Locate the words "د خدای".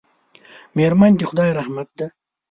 1.17-1.49